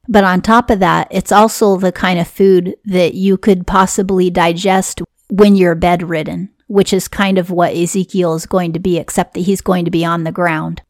But 0.09 0.25
on 0.25 0.43
top 0.43 0.69
of 0.71 0.81
that, 0.81 1.07
it's 1.13 1.31
also 1.31 1.77
the 1.77 1.93
kind 1.93 2.19
of 2.19 2.27
food 2.27 2.75
that 2.85 3.15
you 3.15 3.39
could 3.39 3.67
possibly 3.67 4.31
digest 4.31 5.01
when 5.31 5.55
you're 5.55 5.77
bedridden, 5.77 6.51
which 6.73 6.95
is 6.95 7.07
kind 7.07 7.37
of 7.37 7.51
what 7.51 7.77
Ezekiel 7.77 8.33
is 8.35 8.47
going 8.47 8.73
to 8.73 8.79
be, 8.79 8.97
except 8.97 9.35
that 9.35 9.41
he's 9.41 9.61
going 9.61 9.85
to 9.85 9.91
be 9.91 10.07
on 10.07 10.25
the 10.25 10.33
ground. 10.33 10.81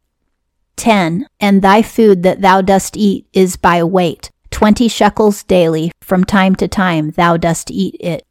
10. 0.77 1.27
And 1.41 1.61
thy 1.61 1.83
food 1.83 2.23
that 2.23 2.41
thou 2.41 2.61
dost 2.61 2.97
eat 2.97 3.27
is 3.33 3.57
by 3.57 3.83
weight, 3.83 4.31
twenty 4.53 4.87
shekels 4.87 5.43
daily, 5.43 5.91
from 6.01 6.23
time 6.23 6.55
to 6.55 6.69
time 6.69 7.11
thou 7.11 7.37
dost 7.37 7.69
eat 7.73 7.97
it. 7.99 8.25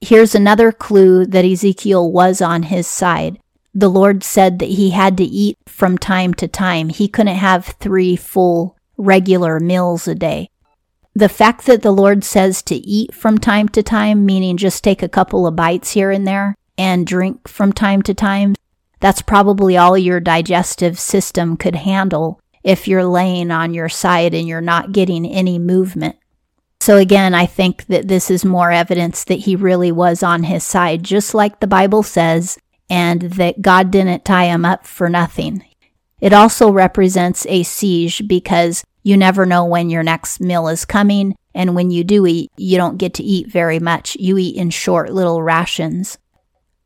Here's 0.00 0.34
another 0.34 0.72
clue 0.72 1.26
that 1.26 1.44
Ezekiel 1.44 2.10
was 2.10 2.42
on 2.42 2.64
his 2.64 2.88
side. 2.88 3.38
The 3.72 3.88
Lord 3.88 4.24
said 4.24 4.58
that 4.58 4.70
he 4.70 4.90
had 4.90 5.16
to 5.18 5.24
eat 5.24 5.58
from 5.66 5.96
time 5.96 6.34
to 6.34 6.48
time. 6.48 6.88
He 6.88 7.06
couldn't 7.06 7.36
have 7.36 7.66
three 7.66 8.16
full 8.16 8.76
regular 8.96 9.60
meals 9.60 10.08
a 10.08 10.16
day. 10.16 10.50
The 11.14 11.28
fact 11.28 11.66
that 11.66 11.82
the 11.82 11.92
Lord 11.92 12.24
says 12.24 12.62
to 12.62 12.74
eat 12.74 13.14
from 13.14 13.38
time 13.38 13.68
to 13.68 13.82
time, 13.84 14.26
meaning 14.26 14.56
just 14.56 14.82
take 14.82 15.04
a 15.04 15.08
couple 15.08 15.46
of 15.46 15.54
bites 15.54 15.92
here 15.92 16.10
and 16.10 16.26
there 16.26 16.56
and 16.80 17.06
drink 17.06 17.46
from 17.46 17.74
time 17.74 18.00
to 18.00 18.14
time, 18.14 18.54
that's 19.00 19.20
probably 19.20 19.76
all 19.76 19.98
your 19.98 20.18
digestive 20.18 20.98
system 20.98 21.58
could 21.58 21.74
handle 21.74 22.40
if 22.64 22.88
you're 22.88 23.04
laying 23.04 23.50
on 23.50 23.74
your 23.74 23.90
side 23.90 24.32
and 24.32 24.48
you're 24.48 24.62
not 24.62 24.92
getting 24.92 25.26
any 25.26 25.58
movement. 25.58 26.16
So 26.80 26.96
again, 26.96 27.34
I 27.34 27.44
think 27.44 27.84
that 27.88 28.08
this 28.08 28.30
is 28.30 28.46
more 28.46 28.70
evidence 28.70 29.24
that 29.24 29.40
he 29.40 29.56
really 29.56 29.92
was 29.92 30.22
on 30.22 30.44
his 30.44 30.64
side, 30.64 31.02
just 31.02 31.34
like 31.34 31.60
the 31.60 31.66
Bible 31.66 32.02
says, 32.02 32.56
and 32.88 33.20
that 33.32 33.60
God 33.60 33.90
didn't 33.90 34.24
tie 34.24 34.46
him 34.46 34.64
up 34.64 34.86
for 34.86 35.10
nothing. 35.10 35.62
It 36.18 36.32
also 36.32 36.72
represents 36.72 37.44
a 37.46 37.62
siege 37.62 38.26
because 38.26 38.84
you 39.02 39.18
never 39.18 39.44
know 39.44 39.66
when 39.66 39.90
your 39.90 40.02
next 40.02 40.40
meal 40.40 40.66
is 40.68 40.86
coming, 40.86 41.36
and 41.54 41.74
when 41.74 41.90
you 41.90 42.04
do 42.04 42.26
eat, 42.26 42.50
you 42.56 42.78
don't 42.78 42.96
get 42.96 43.12
to 43.14 43.22
eat 43.22 43.48
very 43.48 43.78
much. 43.78 44.16
You 44.16 44.38
eat 44.38 44.56
in 44.56 44.70
short 44.70 45.12
little 45.12 45.42
rations. 45.42 46.16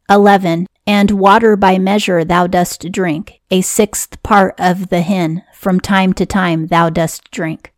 11. 0.08 0.66
And 0.86 1.12
water 1.12 1.56
by 1.56 1.78
measure 1.78 2.24
thou 2.24 2.46
dost 2.46 2.92
drink, 2.92 3.40
a 3.50 3.62
sixth 3.62 4.22
part 4.22 4.54
of 4.58 4.90
the 4.90 5.00
hin, 5.00 5.42
from 5.54 5.80
time 5.80 6.12
to 6.14 6.26
time 6.26 6.66
thou 6.66 6.90
dost 6.90 7.30
drink. 7.30 7.72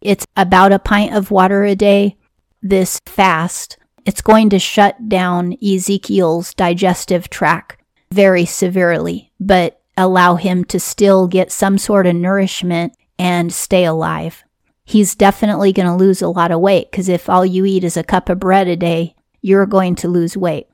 It's 0.00 0.26
about 0.36 0.72
a 0.72 0.78
pint 0.78 1.14
of 1.14 1.30
water 1.30 1.64
a 1.64 1.74
day. 1.74 2.16
This 2.62 2.98
fast, 3.04 3.76
it's 4.06 4.22
going 4.22 4.48
to 4.50 4.58
shut 4.58 5.08
down 5.08 5.56
Ezekiel's 5.62 6.54
digestive 6.54 7.28
tract 7.28 7.82
very 8.10 8.46
severely, 8.46 9.30
but 9.38 9.82
allow 9.96 10.36
him 10.36 10.64
to 10.64 10.80
still 10.80 11.26
get 11.26 11.52
some 11.52 11.76
sort 11.76 12.06
of 12.06 12.14
nourishment 12.14 12.94
and 13.18 13.52
stay 13.52 13.84
alive. 13.84 14.44
He's 14.84 15.14
definitely 15.14 15.72
going 15.72 15.88
to 15.88 15.94
lose 15.94 16.22
a 16.22 16.28
lot 16.28 16.50
of 16.50 16.60
weight 16.60 16.90
because 16.90 17.10
if 17.10 17.28
all 17.28 17.44
you 17.44 17.66
eat 17.66 17.84
is 17.84 17.96
a 17.96 18.02
cup 18.02 18.30
of 18.30 18.38
bread 18.38 18.68
a 18.68 18.76
day, 18.76 19.14
you're 19.42 19.66
going 19.66 19.94
to 19.96 20.08
lose 20.08 20.36
weight. 20.36 20.68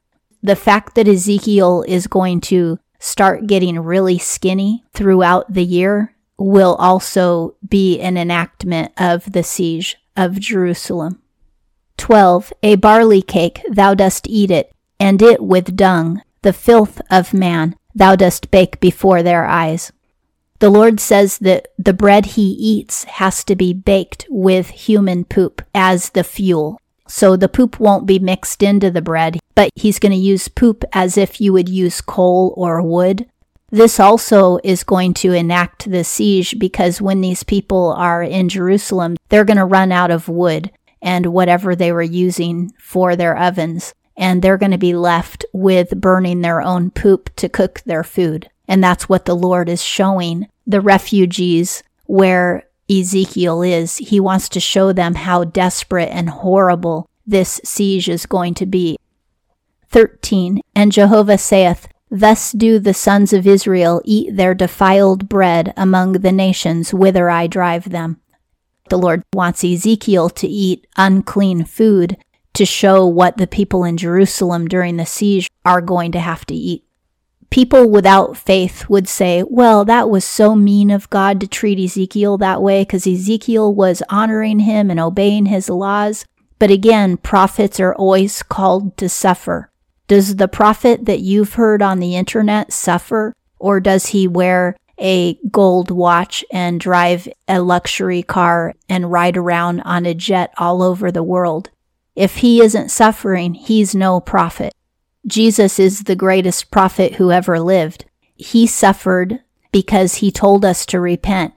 The 0.45 0.57
fact 0.57 0.95
that 0.95 1.09
Ezekiel 1.09 1.87
is 1.89 2.07
going 2.07 2.43
to 2.43 2.79
start 2.99 3.47
getting 3.47 3.81
really 3.81 4.19
skinny 4.19 4.85
throughout 4.93 5.51
the 5.51 5.65
year 5.65 6.15
will 6.37 6.75
also 6.75 7.57
be 7.67 7.99
an 7.99 8.19
enactment 8.19 8.93
of 8.99 9.33
the 9.33 9.43
siege 9.43 9.97
of 10.19 10.39
Jerusalem. 10.39 11.23
12. 11.97 12.53
A 12.63 12.75
barley 12.75 13.23
cake, 13.23 13.63
thou 13.71 13.95
dost 13.95 14.27
eat 14.29 14.51
it, 14.51 14.71
and 15.01 15.23
it 15.23 15.43
with 15.43 15.77
dung, 15.77 16.21
the 16.43 16.53
filth 16.53 17.01
of 17.11 17.33
man, 17.33 17.75
thou 17.95 18.15
dost 18.15 18.51
bake 18.51 18.79
before 18.81 19.23
their 19.23 19.47
eyes. 19.47 19.93
The 20.59 20.69
Lord 20.69 21.01
says 21.01 21.39
that 21.39 21.69
the 21.79 21.95
bread 21.95 22.27
he 22.27 22.51
eats 22.51 23.05
has 23.05 23.45
to 23.45 23.57
be 23.57 23.73
baked 23.73 24.27
with 24.29 24.69
human 24.69 25.25
poop 25.25 25.63
as 25.75 26.11
the 26.11 26.23
fuel. 26.23 26.79
So 27.09 27.35
the 27.35 27.49
poop 27.49 27.81
won't 27.81 28.07
be 28.07 28.19
mixed 28.19 28.63
into 28.63 28.91
the 28.91 29.03
bread, 29.03 29.39
but 29.55 29.71
he's 29.75 29.99
going 29.99 30.13
to 30.13 30.19
use 30.19 30.49
poop 30.49 30.85
as 30.93 31.17
if 31.17 31.41
you 31.41 31.53
would 31.53 31.69
use 31.69 32.01
coal 32.01 32.55
or 32.57 32.83
wood. 32.83 33.27
This 33.71 33.99
also 33.99 34.59
is 34.63 34.85
going 34.85 35.15
to 35.15 35.33
enact 35.33 35.91
the 35.91 36.05
siege 36.05 36.59
because 36.59 37.01
when 37.01 37.21
these 37.21 37.43
people 37.43 37.93
are 37.93 38.23
in 38.23 38.49
Jerusalem, 38.49 39.17
they're 39.29 39.45
going 39.45 39.57
to 39.57 39.65
run 39.65 39.91
out 39.91 40.11
of 40.11 40.29
wood 40.29 40.71
and 41.03 41.27
whatever 41.27 41.75
they 41.75 41.93
were 41.93 42.03
using 42.03 42.73
for 42.79 43.15
their 43.15 43.37
ovens, 43.37 43.93
and 44.17 44.41
they're 44.41 44.59
going 44.59 44.73
to 44.73 44.79
be 44.79 44.95
left 44.95 45.45
with 45.53 46.01
burning 46.01 46.41
their 46.41 46.63
own 46.63 46.91
poop 46.91 47.35
to 47.37 47.49
cook 47.49 47.83
their 47.85 48.05
food. 48.05 48.49
And 48.67 48.83
that's 48.83 49.09
what 49.09 49.25
the 49.25 49.37
Lord 49.37 49.69
is 49.69 49.83
showing 49.83 50.49
the 50.67 50.81
refugees 50.81 51.83
where 52.07 52.65
Ezekiel 52.89 53.63
is. 53.63 53.97
He 53.99 54.21
wants 54.21 54.49
to 54.51 54.61
show 54.61 54.93
them 54.93 55.15
how 55.15 55.45
desperate 55.45 56.11
and 56.11 56.31
horrible 56.31 57.09
this 57.27 57.61
siege 57.65 58.09
is 58.09 58.25
going 58.25 58.55
to 58.55 58.67
be. 58.67 58.97
13. 59.95 60.61
And 60.75 60.91
Jehovah 60.91 61.39
saith, 61.39 61.87
Thus 62.11 62.51
do 62.51 62.81
the 62.81 62.93
sons 62.93 63.33
of 63.33 63.47
Israel 63.47 64.03
eat 64.05 64.37
their 64.37 64.53
defiled 64.53 65.29
bread 65.29 65.73
among 65.77 66.15
the 66.15 66.33
nations 66.33 66.93
whither 66.93 67.31
I 67.31 67.47
drive 67.47 67.91
them. 67.91 68.21
The 68.91 68.99
Lord 68.99 69.23
wants 69.33 69.63
Ezekiel 69.63 70.31
to 70.31 70.49
eat 70.49 70.89
unclean 70.97 71.65
food 71.65 72.17
to 72.55 72.67
show 72.67 73.07
what 73.07 73.37
the 73.37 73.47
people 73.47 73.85
in 73.85 73.97
Jerusalem 73.97 74.67
during 74.67 74.97
the 74.97 75.07
siege 75.07 75.49
are 75.65 75.81
going 75.81 76.11
to 76.11 76.19
have 76.19 76.45
to 76.47 76.55
eat. 76.55 76.85
People 77.51 77.89
without 77.89 78.37
faith 78.37 78.89
would 78.89 79.07
say, 79.07 79.45
well, 79.47 79.85
that 79.85 80.11
was 80.11 80.25
so 80.25 80.57
mean 80.57 80.91
of 80.91 81.09
God 81.09 81.39
to 81.41 81.47
treat 81.47 81.79
Ezekiel 81.79 82.37
that 82.39 82.61
way 82.61 82.83
because 82.83 83.07
Ezekiel 83.07 83.73
was 83.73 84.03
honoring 84.11 84.59
him 84.59 84.91
and 84.91 84.99
obeying 84.99 85.47
his 85.47 85.71
laws. 85.71 86.25
But 86.59 86.73
again, 86.73 87.17
prophets 87.17 87.79
are 87.79 87.95
always 87.95 88.43
called 88.43 88.97
to 88.97 89.09
suffer. 89.09 89.71
Does 90.07 90.37
the 90.37 90.49
prophet 90.49 91.07
that 91.07 91.21
you've 91.21 91.55
heard 91.55 91.81
on 91.81 91.99
the 91.99 92.15
internet 92.15 92.73
suffer, 92.73 93.35
or 93.59 93.81
does 93.81 94.07
he 94.07 94.29
wear 94.29 94.77
a 94.99 95.35
gold 95.51 95.91
watch 95.91 96.45
and 96.53 96.79
drive 96.79 97.27
a 97.49 97.61
luxury 97.61 98.23
car 98.23 98.75
and 98.89 99.11
ride 99.11 99.37
around 99.37 99.81
on 99.81 100.07
a 100.07 100.15
jet 100.15 100.53
all 100.59 100.83
over 100.83 101.11
the 101.11 101.23
world? 101.23 101.71
If 102.15 102.37
he 102.37 102.63
isn't 102.63 102.91
suffering, 102.91 103.55
he's 103.55 103.95
no 103.95 104.21
prophet. 104.21 104.75
Jesus 105.27 105.79
is 105.79 106.05
the 106.05 106.15
greatest 106.15 106.71
prophet 106.71 107.15
who 107.15 107.33
ever 107.33 107.59
lived. 107.59 108.05
He 108.37 108.67
suffered 108.67 109.41
because 109.73 110.17
he 110.17 110.31
told 110.31 110.65
us 110.65 110.85
to 110.87 111.01
repent. 111.01 111.55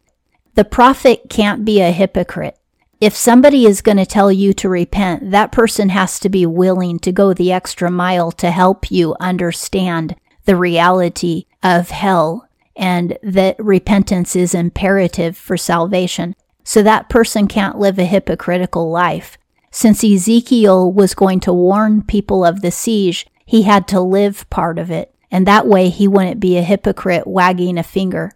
The 0.55 0.65
prophet 0.65 1.23
can't 1.29 1.65
be 1.65 1.81
a 1.81 1.91
hypocrite. 1.91 2.57
If 2.99 3.15
somebody 3.15 3.65
is 3.65 3.81
going 3.81 3.97
to 3.97 4.07
tell 4.07 4.31
you 4.31 4.53
to 4.53 4.69
repent, 4.69 5.29
that 5.29 5.51
person 5.51 5.89
has 5.89 6.19
to 6.19 6.29
be 6.29 6.47
willing 6.47 6.97
to 6.99 7.11
go 7.11 7.31
the 7.31 7.51
extra 7.51 7.91
mile 7.91 8.31
to 8.33 8.49
help 8.49 8.89
you 8.89 9.15
understand 9.19 10.15
the 10.45 10.55
reality 10.55 11.45
of 11.61 11.91
hell 11.91 12.47
and 12.75 13.17
that 13.21 13.55
repentance 13.59 14.35
is 14.35 14.55
imperative 14.55 15.37
for 15.37 15.57
salvation. 15.57 16.35
So 16.63 16.81
that 16.83 17.09
person 17.09 17.47
can't 17.47 17.77
live 17.77 17.99
a 17.99 18.05
hypocritical 18.05 18.89
life. 18.89 19.37
Since 19.69 20.03
Ezekiel 20.03 20.91
was 20.91 21.13
going 21.13 21.39
to 21.41 21.53
warn 21.53 22.01
people 22.01 22.43
of 22.43 22.61
the 22.61 22.71
siege, 22.71 23.27
he 23.45 23.63
had 23.63 23.87
to 23.89 24.01
live 24.01 24.49
part 24.49 24.79
of 24.79 24.89
it. 24.89 25.13
And 25.29 25.45
that 25.45 25.67
way 25.67 25.89
he 25.89 26.07
wouldn't 26.07 26.39
be 26.39 26.57
a 26.57 26.63
hypocrite 26.63 27.27
wagging 27.27 27.77
a 27.77 27.83
finger. 27.83 28.31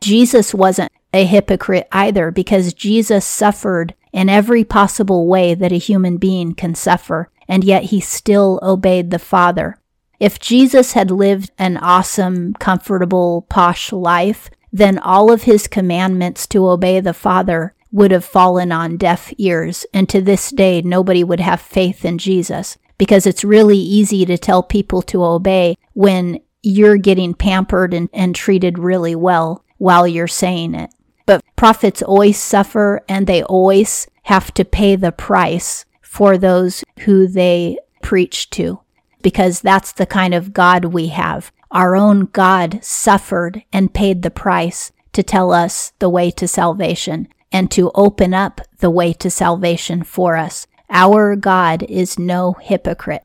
Jesus 0.00 0.54
wasn't 0.54 0.92
a 1.14 1.24
hypocrite 1.24 1.86
either 1.92 2.32
because 2.32 2.74
Jesus 2.74 3.24
suffered 3.24 3.94
in 4.12 4.28
every 4.28 4.64
possible 4.64 5.26
way 5.28 5.54
that 5.54 5.72
a 5.72 5.76
human 5.76 6.16
being 6.16 6.54
can 6.54 6.74
suffer, 6.74 7.30
and 7.48 7.62
yet 7.62 7.84
he 7.84 8.00
still 8.00 8.58
obeyed 8.62 9.10
the 9.10 9.18
Father. 9.18 9.78
If 10.18 10.40
Jesus 10.40 10.92
had 10.92 11.10
lived 11.10 11.52
an 11.56 11.76
awesome, 11.76 12.52
comfortable, 12.54 13.46
posh 13.48 13.92
life, 13.92 14.50
then 14.72 14.98
all 14.98 15.30
of 15.30 15.44
his 15.44 15.68
commandments 15.68 16.48
to 16.48 16.68
obey 16.68 16.98
the 16.98 17.14
Father 17.14 17.74
would 17.92 18.10
have 18.10 18.24
fallen 18.24 18.72
on 18.72 18.96
deaf 18.96 19.32
ears, 19.38 19.86
and 19.94 20.08
to 20.08 20.20
this 20.20 20.50
day 20.50 20.82
nobody 20.82 21.22
would 21.22 21.40
have 21.40 21.60
faith 21.60 22.04
in 22.04 22.18
Jesus 22.18 22.76
because 22.98 23.24
it's 23.24 23.44
really 23.44 23.78
easy 23.78 24.24
to 24.24 24.36
tell 24.36 24.64
people 24.64 25.00
to 25.02 25.24
obey 25.24 25.76
when 25.92 26.40
you're 26.62 26.96
getting 26.96 27.34
pampered 27.34 27.94
and, 27.94 28.08
and 28.12 28.34
treated 28.34 28.80
really 28.80 29.14
well 29.14 29.64
while 29.78 30.08
you're 30.08 30.26
saying 30.26 30.74
it. 30.74 30.90
But 31.26 31.42
prophets 31.56 32.02
always 32.02 32.38
suffer 32.38 33.02
and 33.08 33.26
they 33.26 33.42
always 33.42 34.06
have 34.24 34.52
to 34.54 34.64
pay 34.64 34.96
the 34.96 35.12
price 35.12 35.84
for 36.02 36.38
those 36.38 36.84
who 37.00 37.26
they 37.26 37.78
preach 38.02 38.50
to 38.50 38.80
because 39.22 39.60
that's 39.60 39.90
the 39.90 40.06
kind 40.06 40.34
of 40.34 40.52
God 40.52 40.84
we 40.84 41.08
have. 41.08 41.50
Our 41.70 41.96
own 41.96 42.26
God 42.26 42.78
suffered 42.84 43.64
and 43.72 43.94
paid 43.94 44.22
the 44.22 44.30
price 44.30 44.92
to 45.14 45.22
tell 45.22 45.50
us 45.50 45.92
the 45.98 46.10
way 46.10 46.30
to 46.32 46.46
salvation 46.46 47.28
and 47.50 47.70
to 47.70 47.90
open 47.94 48.34
up 48.34 48.60
the 48.78 48.90
way 48.90 49.12
to 49.14 49.30
salvation 49.30 50.02
for 50.02 50.36
us. 50.36 50.66
Our 50.90 51.34
God 51.36 51.82
is 51.84 52.18
no 52.18 52.52
hypocrite. 52.60 53.24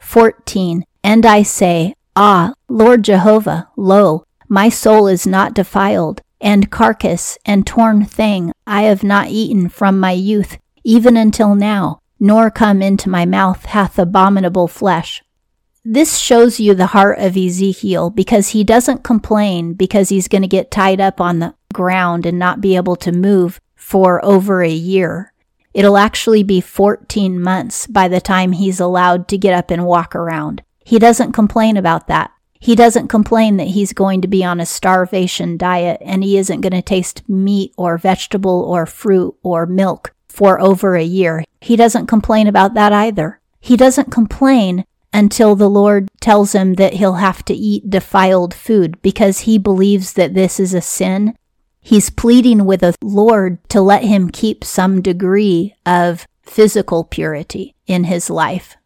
14. 0.00 0.84
And 1.02 1.24
I 1.24 1.42
say, 1.42 1.94
Ah, 2.16 2.54
Lord 2.68 3.04
Jehovah, 3.04 3.68
lo, 3.76 4.24
my 4.48 4.68
soul 4.68 5.06
is 5.06 5.26
not 5.26 5.54
defiled, 5.54 6.22
and 6.40 6.70
carcass 6.70 7.38
and 7.44 7.66
torn 7.66 8.04
thing 8.04 8.52
I 8.66 8.82
have 8.82 9.02
not 9.02 9.28
eaten 9.28 9.68
from 9.68 9.98
my 9.98 10.12
youth, 10.12 10.58
even 10.84 11.16
until 11.16 11.54
now, 11.54 12.00
nor 12.20 12.50
come 12.50 12.82
into 12.82 13.08
my 13.08 13.26
mouth 13.26 13.64
hath 13.64 13.98
abominable 13.98 14.68
flesh. 14.68 15.22
This 15.84 16.16
shows 16.16 16.58
you 16.58 16.74
the 16.74 16.86
heart 16.86 17.18
of 17.18 17.36
Ezekiel 17.36 18.08
because 18.08 18.48
he 18.48 18.64
doesn't 18.64 19.04
complain 19.04 19.74
because 19.74 20.08
he's 20.08 20.28
going 20.28 20.42
to 20.42 20.48
get 20.48 20.70
tied 20.70 21.00
up 21.00 21.20
on 21.20 21.40
the 21.40 21.54
ground 21.74 22.24
and 22.24 22.38
not 22.38 22.62
be 22.62 22.76
able 22.76 22.96
to 22.96 23.12
move 23.12 23.60
for 23.74 24.24
over 24.24 24.62
a 24.62 24.70
year. 24.70 25.34
It'll 25.74 25.98
actually 25.98 26.42
be 26.42 26.60
14 26.60 27.38
months 27.38 27.86
by 27.86 28.08
the 28.08 28.20
time 28.20 28.52
he's 28.52 28.80
allowed 28.80 29.28
to 29.28 29.36
get 29.36 29.52
up 29.52 29.70
and 29.70 29.84
walk 29.84 30.14
around. 30.14 30.62
He 30.84 30.98
doesn't 30.98 31.32
complain 31.32 31.76
about 31.76 32.06
that. 32.06 32.30
He 32.64 32.74
doesn't 32.74 33.08
complain 33.08 33.58
that 33.58 33.66
he's 33.66 33.92
going 33.92 34.22
to 34.22 34.26
be 34.26 34.42
on 34.42 34.58
a 34.58 34.64
starvation 34.64 35.58
diet 35.58 36.00
and 36.00 36.24
he 36.24 36.38
isn't 36.38 36.62
going 36.62 36.72
to 36.72 36.80
taste 36.80 37.22
meat 37.28 37.74
or 37.76 37.98
vegetable 37.98 38.62
or 38.62 38.86
fruit 38.86 39.34
or 39.42 39.66
milk 39.66 40.14
for 40.30 40.58
over 40.58 40.96
a 40.96 41.04
year. 41.04 41.44
He 41.60 41.76
doesn't 41.76 42.06
complain 42.06 42.46
about 42.46 42.72
that 42.72 42.90
either. 42.90 43.38
He 43.60 43.76
doesn't 43.76 44.10
complain 44.10 44.86
until 45.12 45.54
the 45.54 45.68
Lord 45.68 46.08
tells 46.20 46.54
him 46.54 46.76
that 46.76 46.94
he'll 46.94 47.16
have 47.16 47.44
to 47.44 47.52
eat 47.52 47.90
defiled 47.90 48.54
food 48.54 49.02
because 49.02 49.40
he 49.40 49.58
believes 49.58 50.14
that 50.14 50.32
this 50.32 50.58
is 50.58 50.72
a 50.72 50.80
sin. 50.80 51.36
He's 51.82 52.08
pleading 52.08 52.64
with 52.64 52.80
the 52.80 52.94
Lord 53.02 53.58
to 53.68 53.82
let 53.82 54.04
him 54.04 54.30
keep 54.30 54.64
some 54.64 55.02
degree 55.02 55.74
of 55.84 56.26
physical 56.40 57.04
purity 57.04 57.74
in 57.86 58.04
his 58.04 58.30
life. 58.30 58.78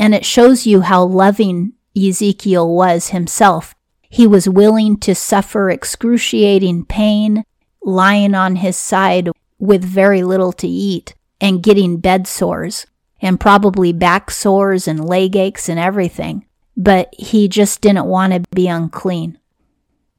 And 0.00 0.16
it 0.16 0.24
shows 0.24 0.66
you 0.66 0.80
how 0.80 1.04
loving 1.04 1.74
Ezekiel 1.96 2.68
was 2.68 3.08
himself. 3.08 3.74
He 4.08 4.26
was 4.26 4.48
willing 4.48 4.96
to 4.98 5.14
suffer 5.14 5.70
excruciating 5.70 6.86
pain, 6.86 7.44
lying 7.82 8.34
on 8.34 8.56
his 8.56 8.76
side 8.76 9.30
with 9.58 9.84
very 9.84 10.22
little 10.22 10.52
to 10.52 10.68
eat, 10.68 11.14
and 11.40 11.62
getting 11.62 11.98
bed 11.98 12.26
sores, 12.26 12.86
and 13.20 13.40
probably 13.40 13.92
back 13.92 14.30
sores 14.30 14.88
and 14.88 15.04
leg 15.04 15.36
aches 15.36 15.68
and 15.68 15.78
everything. 15.78 16.46
But 16.76 17.14
he 17.18 17.48
just 17.48 17.80
didn't 17.80 18.06
want 18.06 18.32
to 18.32 18.40
be 18.54 18.68
unclean. 18.68 19.38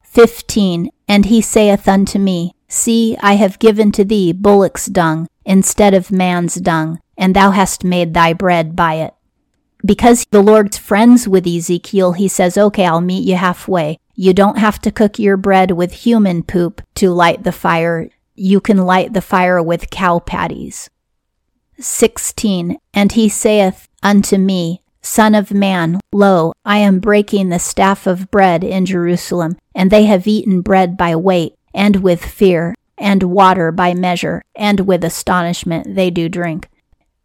15. 0.02 0.90
And 1.08 1.26
he 1.26 1.40
saith 1.40 1.88
unto 1.88 2.18
me, 2.18 2.54
See, 2.68 3.16
I 3.20 3.34
have 3.34 3.58
given 3.58 3.92
to 3.92 4.04
thee 4.04 4.32
bullock's 4.32 4.86
dung 4.86 5.28
instead 5.44 5.92
of 5.92 6.10
man's 6.10 6.54
dung, 6.54 7.00
and 7.18 7.34
thou 7.34 7.50
hast 7.50 7.84
made 7.84 8.14
thy 8.14 8.32
bread 8.32 8.74
by 8.74 8.94
it 8.94 9.14
because 9.84 10.24
the 10.30 10.42
Lord's 10.42 10.78
friends 10.78 11.26
with 11.26 11.46
Ezekiel, 11.46 12.12
he 12.12 12.28
says, 12.28 12.56
okay, 12.56 12.86
I'll 12.86 13.00
meet 13.00 13.26
you 13.26 13.36
halfway. 13.36 13.98
You 14.14 14.32
don't 14.34 14.58
have 14.58 14.80
to 14.82 14.92
cook 14.92 15.18
your 15.18 15.36
bread 15.36 15.72
with 15.72 15.92
human 15.92 16.42
poop 16.42 16.82
to 16.96 17.10
light 17.10 17.44
the 17.44 17.52
fire. 17.52 18.08
You 18.34 18.60
can 18.60 18.78
light 18.78 19.12
the 19.12 19.22
fire 19.22 19.62
with 19.62 19.90
cow 19.90 20.18
patties. 20.20 20.88
16. 21.78 22.76
And 22.94 23.12
he 23.12 23.28
saith 23.28 23.88
unto 24.02 24.38
me, 24.38 24.82
Son 25.00 25.34
of 25.34 25.52
man, 25.52 25.98
lo, 26.12 26.52
I 26.64 26.78
am 26.78 27.00
breaking 27.00 27.48
the 27.48 27.58
staff 27.58 28.06
of 28.06 28.30
bread 28.30 28.62
in 28.62 28.86
Jerusalem, 28.86 29.56
and 29.74 29.90
they 29.90 30.04
have 30.04 30.28
eaten 30.28 30.60
bread 30.60 30.96
by 30.96 31.16
weight, 31.16 31.56
and 31.74 31.96
with 31.96 32.24
fear, 32.24 32.76
and 32.96 33.24
water 33.24 33.72
by 33.72 33.94
measure, 33.94 34.42
and 34.54 34.80
with 34.80 35.02
astonishment 35.02 35.96
they 35.96 36.08
do 36.08 36.28
drink. 36.28 36.68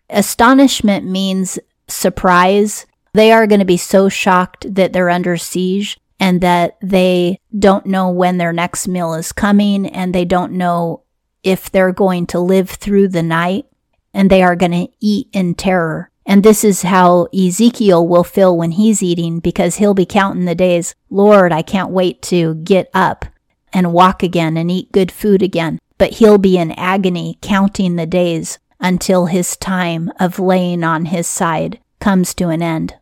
Astonishment 0.09 1.05
means 1.05 1.59
surprise. 1.87 2.85
They 3.13 3.31
are 3.31 3.47
going 3.47 3.59
to 3.59 3.65
be 3.65 3.77
so 3.77 4.09
shocked 4.09 4.73
that 4.75 4.93
they're 4.93 5.09
under 5.09 5.37
siege 5.37 5.97
and 6.19 6.41
that 6.41 6.77
they 6.81 7.39
don't 7.57 7.85
know 7.85 8.09
when 8.09 8.37
their 8.37 8.53
next 8.53 8.87
meal 8.87 9.13
is 9.13 9.31
coming 9.31 9.85
and 9.85 10.13
they 10.13 10.25
don't 10.25 10.53
know 10.53 11.03
if 11.43 11.71
they're 11.71 11.93
going 11.93 12.25
to 12.27 12.39
live 12.39 12.69
through 12.69 13.07
the 13.07 13.23
night 13.23 13.65
and 14.13 14.29
they 14.29 14.41
are 14.41 14.55
going 14.55 14.71
to 14.71 14.87
eat 14.99 15.29
in 15.31 15.55
terror. 15.55 16.09
And 16.25 16.43
this 16.43 16.63
is 16.63 16.81
how 16.81 17.27
Ezekiel 17.33 18.05
will 18.05 18.23
feel 18.23 18.57
when 18.57 18.71
he's 18.71 19.01
eating 19.01 19.39
because 19.39 19.75
he'll 19.75 19.93
be 19.93 20.05
counting 20.05 20.45
the 20.45 20.55
days. 20.55 20.93
Lord, 21.09 21.53
I 21.53 21.61
can't 21.61 21.91
wait 21.91 22.21
to 22.23 22.55
get 22.55 22.89
up 22.93 23.25
and 23.71 23.93
walk 23.93 24.23
again 24.23 24.57
and 24.57 24.69
eat 24.69 24.91
good 24.91 25.11
food 25.11 25.41
again. 25.41 25.79
But 25.97 26.15
he'll 26.15 26.37
be 26.37 26.57
in 26.57 26.71
agony 26.73 27.37
counting 27.41 27.95
the 27.95 28.05
days 28.05 28.59
until 28.79 29.25
his 29.25 29.57
time 29.57 30.11
of 30.19 30.39
laying 30.39 30.83
on 30.83 31.05
his 31.05 31.27
side 31.27 31.79
comes 31.99 32.33
to 32.35 32.49
an 32.49 32.61
end. 32.61 32.95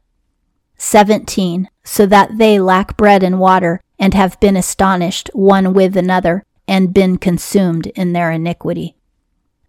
17. 0.77 1.69
So 1.83 2.05
that 2.05 2.37
they 2.37 2.59
lack 2.59 2.97
bread 2.97 3.23
and 3.23 3.39
water, 3.39 3.81
and 3.97 4.13
have 4.13 4.39
been 4.39 4.57
astonished 4.57 5.29
one 5.33 5.73
with 5.73 5.95
another, 5.95 6.43
and 6.67 6.93
been 6.93 7.17
consumed 7.17 7.87
in 7.87 8.13
their 8.13 8.31
iniquity. 8.31 8.95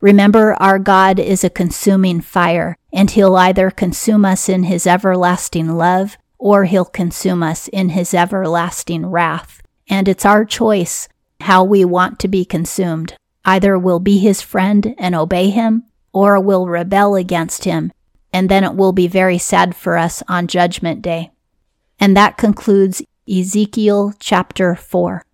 Remember, 0.01 0.55
our 0.55 0.79
God 0.79 1.19
is 1.19 1.45
a 1.45 1.51
consuming 1.51 2.21
fire, 2.21 2.77
and 2.93 3.11
he'll 3.11 3.37
either 3.37 3.71
consume 3.71 4.25
us 4.25 4.49
in 4.49 4.65
his 4.65 4.87
everlasting 4.87 5.77
love, 5.77 6.17
or 6.39 6.65
he'll 6.65 6.85
consume 6.85 7.43
us 7.43 7.69
in 7.69 7.91
his 7.91 8.13
everlasting 8.15 9.07
wrath. 9.07 9.63
And 9.89 10.09
it's 10.09 10.25
our 10.25 10.45
choice 10.45 11.09
how 11.41 11.65
we 11.65 11.85
want 11.85 12.19
to 12.21 12.29
be 12.29 12.45
consumed. 12.45 13.15
Either 13.45 13.79
we'll 13.79 14.01
be 14.01 14.19
his 14.19 14.43
friend 14.43 14.95
and 14.99 15.15
obey 15.15 15.51
him, 15.51 15.85
or 16.17 16.41
we'll 16.41 16.67
rebel 16.67 17.15
against 17.15 17.65
him, 17.65 17.93
and 18.33 18.49
then 18.49 18.65
it 18.65 18.75
will 18.75 18.93
be 18.93 19.07
very 19.07 19.37
sad 19.37 19.77
for 19.77 19.99
us 19.99 20.23
on 20.27 20.47
Judgment 20.47 21.03
Day. 21.03 21.31
And 22.01 22.17
that 22.17 22.39
concludes 22.39 23.03
Ezekiel 23.29 24.15
chapter 24.19 24.75
4. 24.75 25.26